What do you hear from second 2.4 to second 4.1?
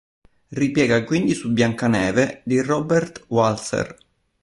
di Robert Walser.